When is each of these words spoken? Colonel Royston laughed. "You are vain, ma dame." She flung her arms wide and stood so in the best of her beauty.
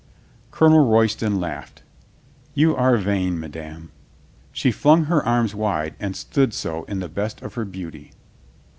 Colonel 0.49 0.87
Royston 0.89 1.39
laughed. 1.39 1.83
"You 2.55 2.75
are 2.75 2.97
vain, 2.97 3.39
ma 3.39 3.45
dame." 3.45 3.91
She 4.51 4.71
flung 4.71 5.03
her 5.03 5.23
arms 5.23 5.53
wide 5.53 5.93
and 5.99 6.15
stood 6.15 6.55
so 6.55 6.85
in 6.85 7.01
the 7.01 7.07
best 7.07 7.43
of 7.43 7.53
her 7.53 7.65
beauty. 7.65 8.11